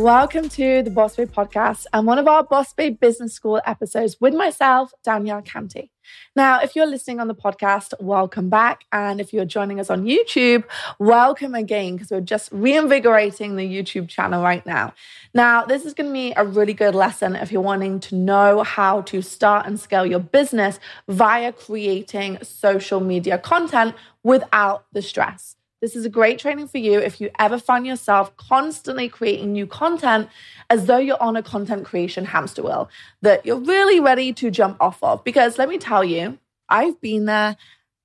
[0.00, 4.16] Welcome to the Boss Babe podcast and one of our Boss Babe Business School episodes
[4.18, 5.90] with myself, Danielle Canty.
[6.34, 8.86] Now, if you're listening on the podcast, welcome back.
[8.92, 10.64] And if you're joining us on YouTube,
[10.98, 14.94] welcome again, because we're just reinvigorating the YouTube channel right now.
[15.34, 18.62] Now, this is going to be a really good lesson if you're wanting to know
[18.62, 25.56] how to start and scale your business via creating social media content without the stress.
[25.80, 29.66] This is a great training for you if you ever find yourself constantly creating new
[29.66, 30.28] content
[30.68, 32.90] as though you're on a content creation hamster wheel
[33.22, 35.24] that you're really ready to jump off of.
[35.24, 37.56] Because let me tell you, I've been there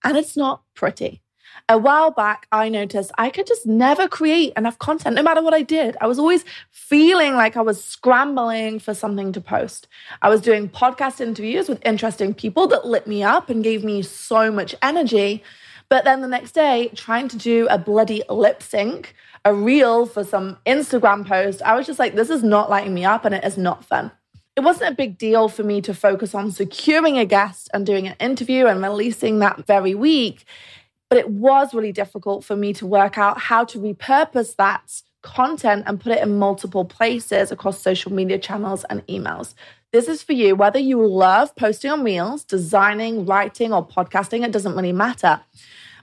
[0.05, 1.21] and it's not pretty.
[1.67, 5.53] A while back, I noticed I could just never create enough content, no matter what
[5.53, 5.97] I did.
[5.99, 9.87] I was always feeling like I was scrambling for something to post.
[10.21, 14.01] I was doing podcast interviews with interesting people that lit me up and gave me
[14.01, 15.43] so much energy.
[15.89, 20.23] But then the next day, trying to do a bloody lip sync, a reel for
[20.23, 23.43] some Instagram post, I was just like, this is not lighting me up and it
[23.43, 24.11] is not fun.
[24.55, 28.07] It wasn't a big deal for me to focus on securing a guest and doing
[28.07, 30.45] an interview and releasing that very week.
[31.09, 35.83] But it was really difficult for me to work out how to repurpose that content
[35.87, 39.55] and put it in multiple places across social media channels and emails.
[39.95, 44.51] This is for you, whether you love posting on Reels, designing, writing, or podcasting, it
[44.51, 45.39] doesn't really matter.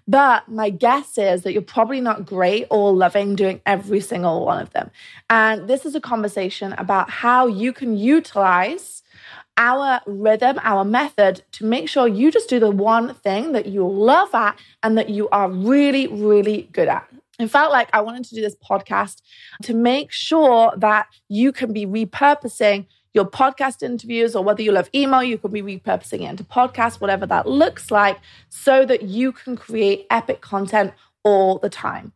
[0.08, 4.62] But my guess is that you're probably not great or loving doing every single one
[4.62, 4.90] of them.
[5.28, 9.02] And this is a conversation about how you can utilize
[9.58, 13.86] our rhythm, our method to make sure you just do the one thing that you
[13.86, 17.06] love at and that you are really, really good at.
[17.38, 19.20] It felt like I wanted to do this podcast
[19.64, 24.88] to make sure that you can be repurposing your podcast interviews or whether you love
[24.94, 28.18] email, you could be repurposing it into podcasts, whatever that looks like,
[28.48, 30.92] so that you can create epic content
[31.22, 32.12] all the time.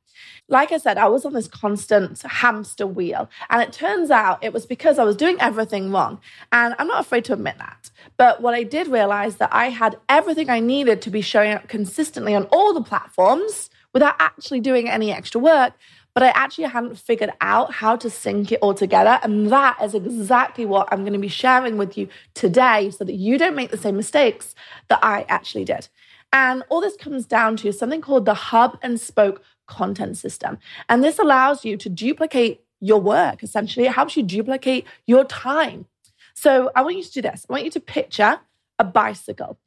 [0.49, 3.29] Like I said, I was on this constant hamster wheel.
[3.51, 6.21] And it turns out it was because I was doing everything wrong.
[6.53, 7.91] And I'm not afraid to admit that.
[8.17, 11.69] But what I did realize that I had everything I needed to be showing up
[11.69, 15.73] consistently on all the platforms without actually doing any extra work
[16.17, 19.21] but I actually hadn't figured out how to sync it all together.
[19.23, 23.13] And that is exactly what I'm going to be sharing with you today so that
[23.13, 24.55] you don't make the same mistakes
[24.89, 25.91] that I actually did.
[26.33, 30.57] And all this comes down to something called the hub and spoke content system.
[30.89, 33.85] And this allows you to duplicate your work, essentially.
[33.85, 35.85] It helps you duplicate your time.
[36.33, 37.45] So I want you to do this.
[37.47, 38.41] I want you to picture
[38.79, 39.59] a bicycle.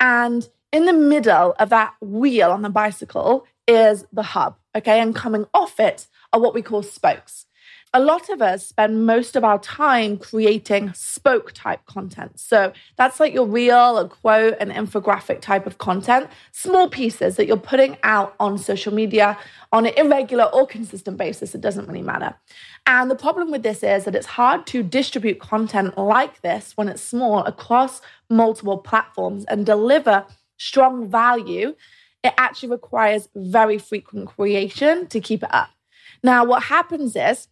[0.00, 5.00] And in the middle of that wheel on the bicycle is the hub, okay?
[5.00, 7.46] And coming off it are what we call spokes.
[7.96, 12.40] A lot of us spend most of our time creating spoke type content.
[12.40, 17.46] So that's like your reel, a quote, an infographic type of content, small pieces that
[17.46, 19.38] you're putting out on social media
[19.70, 21.54] on an irregular or consistent basis.
[21.54, 22.34] It doesn't really matter.
[22.84, 26.88] And the problem with this is that it's hard to distribute content like this when
[26.88, 31.76] it's small across multiple platforms and deliver strong value
[32.24, 35.70] it actually requires very frequent creation to keep it up.
[36.22, 37.48] Now, what happens is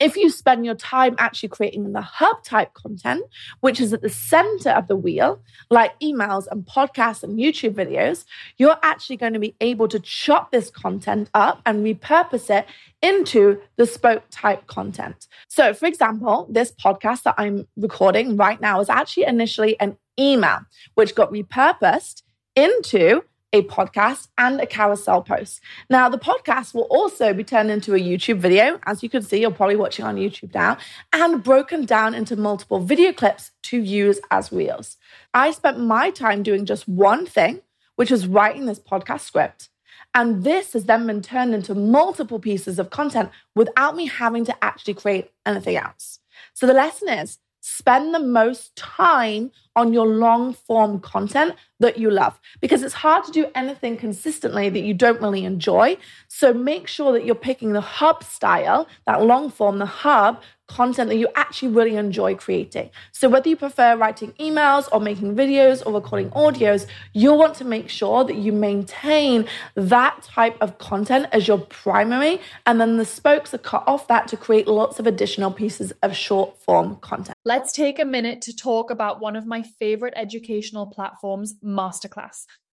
[0.00, 3.24] if you spend your time actually creating the hub type content,
[3.60, 5.40] which is at the center of the wheel,
[5.70, 8.24] like emails and podcasts and YouTube videos,
[8.58, 12.66] you're actually going to be able to chop this content up and repurpose it
[13.02, 15.26] into the spoke type content.
[15.48, 20.60] So, for example, this podcast that I'm recording right now is actually initially an email,
[20.94, 22.22] which got repurposed
[22.54, 23.22] into
[23.52, 25.60] a podcast and a carousel post.
[25.88, 28.78] Now, the podcast will also be turned into a YouTube video.
[28.84, 30.76] As you can see, you're probably watching on YouTube now,
[31.12, 34.96] and broken down into multiple video clips to use as reels.
[35.32, 37.62] I spent my time doing just one thing,
[37.96, 39.70] which was writing this podcast script.
[40.14, 44.64] And this has then been turned into multiple pieces of content without me having to
[44.64, 46.18] actually create anything else.
[46.54, 52.10] So the lesson is spend the most time on your long form content that you
[52.10, 55.96] love because it's hard to do anything consistently that you don't really enjoy.
[56.28, 61.08] So make sure that you're picking the hub style, that long form, the hub content
[61.08, 62.90] that you actually really enjoy creating.
[63.12, 67.64] So whether you prefer writing emails or making videos or recording audios, you'll want to
[67.64, 73.04] make sure that you maintain that type of content as your primary and then the
[73.04, 77.36] spokes are cut off that to create lots of additional pieces of short form content.
[77.44, 82.44] Let's take a minute to talk about one of my favorite educational platforms, Masterclass.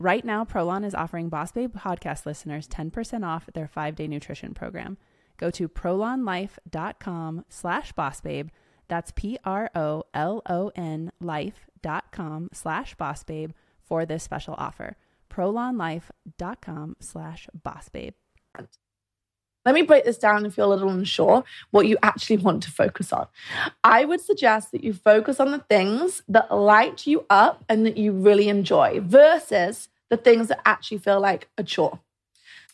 [0.00, 4.96] Right now, Prolon is offering Boss Babe podcast listeners 10% off their five-day nutrition program.
[5.36, 8.48] Go to prolonlife.com slash bossbabe.
[8.88, 9.52] That's P-R-O-L-O-N
[11.20, 13.52] life.com slash bossbabe
[13.82, 14.96] for this special offer.
[15.28, 18.14] prolonlife.com slash bossbabe.
[19.66, 22.70] Let me break this down if you're a little unsure what you actually want to
[22.70, 23.26] focus on.
[23.84, 27.98] I would suggest that you focus on the things that light you up and that
[27.98, 32.00] you really enjoy versus the things that actually feel like a chore.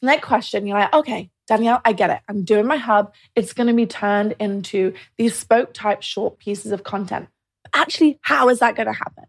[0.00, 2.20] Next question, you're like, okay, Danielle, I get it.
[2.28, 3.12] I'm doing my hub.
[3.34, 7.28] It's going to be turned into these spoke type short pieces of content.
[7.74, 9.24] Actually, how is that going to happen?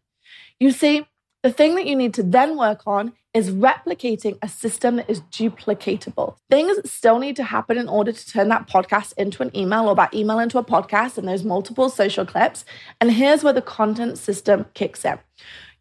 [0.60, 1.08] You see,
[1.44, 5.22] the thing that you need to then work on is replicating a system that is
[5.32, 6.36] duplicatable.
[6.50, 9.96] Things still need to happen in order to turn that podcast into an email or
[9.96, 12.66] that email into a podcast and those multiple social clips.
[13.00, 15.20] And here's where the content system kicks in.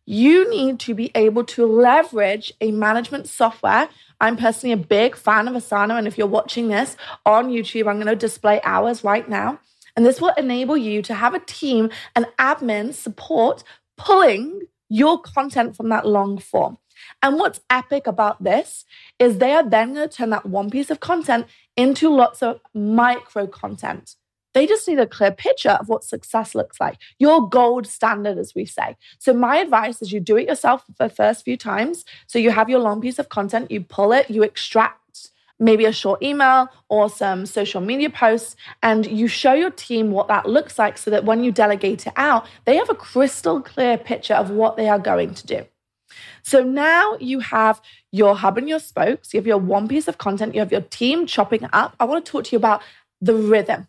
[0.04, 3.88] You need to be able to leverage a management software.
[4.20, 5.98] I'm personally a big fan of Asana.
[5.98, 9.58] And if you're watching this on YouTube, I'm going to display ours right now.
[9.96, 13.64] And this will enable you to have a team and admin support
[13.96, 16.78] pulling your content from that long form.
[17.22, 18.84] And what's epic about this
[19.18, 22.60] is they are then going to turn that one piece of content into lots of
[22.74, 24.16] micro content.
[24.54, 28.54] They just need a clear picture of what success looks like, your gold standard, as
[28.54, 28.96] we say.
[29.18, 32.06] So, my advice is you do it yourself for the first few times.
[32.26, 35.05] So, you have your long piece of content, you pull it, you extract
[35.58, 40.28] maybe a short email or some social media posts, and you show your team what
[40.28, 43.96] that looks like so that when you delegate it out, they have a crystal clear
[43.96, 45.66] picture of what they are going to do.
[46.42, 47.80] So now you have
[48.12, 50.82] your hub and your spokes, you have your one piece of content, you have your
[50.82, 51.96] team chopping up.
[51.98, 52.82] I want to talk to you about
[53.20, 53.88] the rhythm.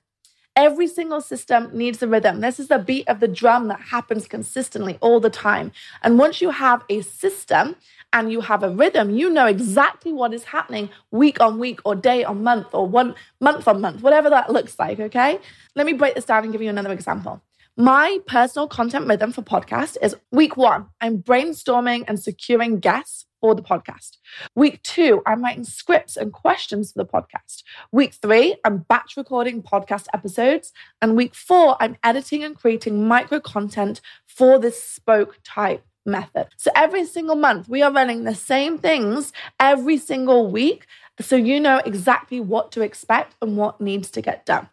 [0.58, 2.42] Every single system needs a rhythm.
[2.42, 5.72] This is the beat of the drum that happens consistently all the time.
[6.02, 7.76] And once you have a system
[8.12, 11.94] and you have a rhythm, you know exactly what is happening week on week or
[11.94, 15.00] day on month or one month on month, whatever that looks like.
[15.00, 15.40] Okay.
[15.76, 17.40] Let me break this down and give you another example.
[17.80, 23.54] My personal content rhythm for podcast is week one, I'm brainstorming and securing guests for
[23.54, 24.18] the podcast.
[24.56, 27.62] Week two, I'm writing scripts and questions for the podcast.
[27.92, 30.74] Week three, I'm batch recording podcast episodes.
[31.04, 36.48] And week four, I'm editing and creating micro content for this spoke type method.
[36.58, 40.88] So every single month, we are running the same things every single week.
[41.22, 44.68] So you know exactly what to expect and what needs to get done.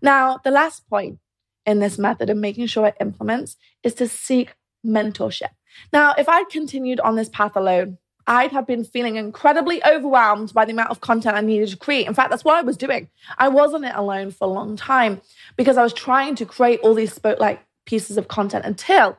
[0.00, 1.18] Now, the last point
[1.66, 4.54] in this method and making sure it implements is to seek
[4.84, 5.50] mentorship.
[5.92, 10.64] Now, if I'd continued on this path alone, I'd have been feeling incredibly overwhelmed by
[10.64, 12.06] the amount of content I needed to create.
[12.06, 13.08] In fact, that's what I was doing.
[13.38, 15.20] I was on it alone for a long time
[15.56, 19.18] because I was trying to create all these spotlight pieces of content until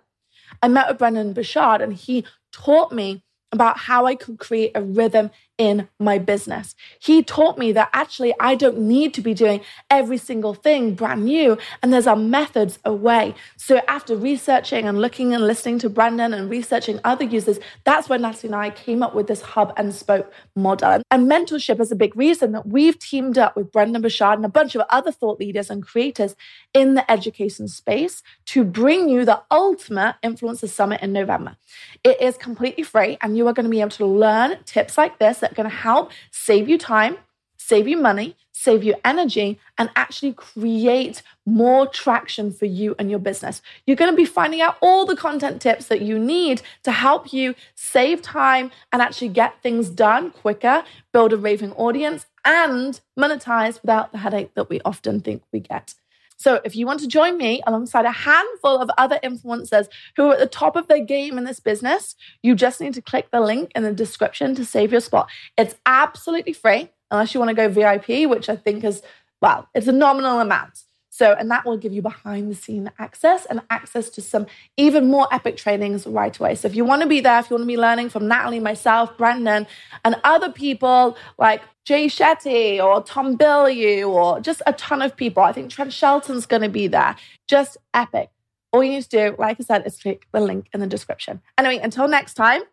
[0.61, 4.81] I met with Brendon Burchard and he taught me about how I could create a
[4.81, 6.75] rhythm in my business.
[6.99, 11.25] He taught me that actually I don't need to be doing every single thing brand
[11.25, 13.35] new, and there's a methods away.
[13.57, 18.21] So after researching and looking and listening to Brendon and researching other users, that's when
[18.21, 21.01] Natalie and I came up with this hub and spoke model.
[21.11, 24.49] And mentorship is a big reason that we've teamed up with Brendon Burchard and a
[24.49, 26.35] bunch of other thought leaders and creators
[26.73, 31.57] in the education space to bring you the ultimate influencer summit in November.
[32.03, 35.19] It is completely free, and you are going to be able to learn tips like
[35.19, 37.17] this that to help save you time,
[37.57, 43.19] save you money, save you energy, and actually create more traction for you and your
[43.19, 43.61] business.
[43.85, 47.33] You're going to be finding out all the content tips that you need to help
[47.33, 53.81] you save time and actually get things done quicker, build a raving audience, and monetize
[53.81, 55.95] without the headache that we often think we get.
[56.43, 60.33] So if you want to join me alongside a handful of other influencers who are
[60.33, 63.39] at the top of their game in this business, you just need to click the
[63.39, 65.29] link in the description to save your spot.
[65.57, 69.01] It's absolutely free unless you want to go VIP, which I think is,
[69.41, 70.81] well, it's a nominal amount.
[71.15, 75.11] So, and that will give you behind the scene access and access to some even
[75.11, 76.55] more epic trainings right away.
[76.55, 78.59] So, if you want to be there, if you want to be learning from Natalie,
[78.59, 79.67] myself, Brendon,
[80.03, 85.43] and other people like Jay Shetty or Tom Bilyeu or just a ton of people,
[85.43, 87.15] I think Trent Shelton's going to be there.
[87.47, 88.31] Just epic.
[88.71, 91.43] All you need to do, like I said, is click the link in the description.
[91.59, 92.63] Anyway, until next time,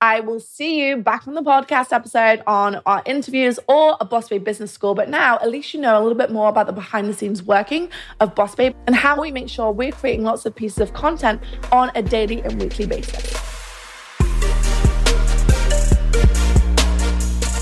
[0.00, 4.28] I will see you back on the podcast episode on our interviews or a Boss
[4.28, 4.94] Babe Business School.
[4.94, 7.42] But now, at least you know a little bit more about the behind the scenes
[7.42, 7.90] working
[8.20, 11.42] of Boss Babe and how we make sure we're creating lots of pieces of content
[11.72, 13.32] on a daily and weekly basis.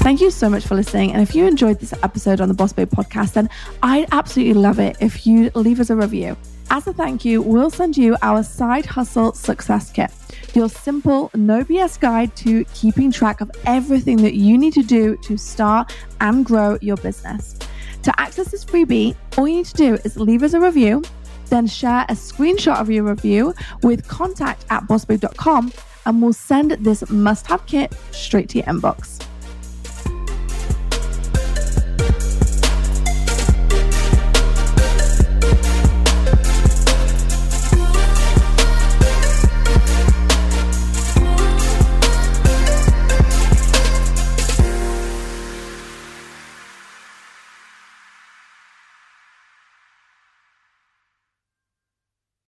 [0.02, 1.12] Thank you so much for listening.
[1.12, 3.48] And if you enjoyed this episode on the Boss Babe podcast, then
[3.82, 6.36] I'd absolutely love it if you leave us a review.
[6.70, 10.10] As a thank you, we'll send you our side hustle success kit
[10.56, 15.16] your simple, no BS guide to keeping track of everything that you need to do
[15.18, 17.58] to start and grow your business.
[18.02, 21.02] To access this freebie, all you need to do is leave us a review,
[21.50, 25.72] then share a screenshot of your review with contact at bossbabe.com,
[26.06, 29.25] and we'll send this must have kit straight to your inbox.